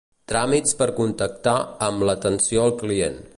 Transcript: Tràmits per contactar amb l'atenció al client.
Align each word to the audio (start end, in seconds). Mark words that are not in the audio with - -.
Tràmits 0.31 0.73
per 0.79 0.87
contactar 0.99 1.55
amb 1.89 2.07
l'atenció 2.09 2.65
al 2.65 2.75
client. 2.81 3.23